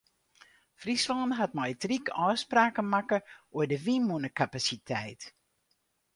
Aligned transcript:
Fryslân 0.85 1.31
hat 1.37 1.53
mei 1.57 1.71
it 1.73 1.83
ryk 1.89 2.05
ôfspraken 2.27 2.87
makke 2.93 3.19
oer 3.55 3.67
de 3.71 3.77
wynmûnekapasiteit. 3.85 5.21